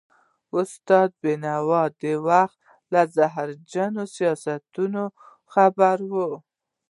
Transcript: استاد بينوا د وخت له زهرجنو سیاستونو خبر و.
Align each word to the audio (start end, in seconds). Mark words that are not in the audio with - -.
استاد 0.59 1.09
بينوا 1.23 1.83
د 2.01 2.03
وخت 2.27 2.59
له 2.93 3.01
زهرجنو 3.15 4.03
سیاستونو 4.15 5.03
خبر 5.53 5.97
و. 6.13 6.15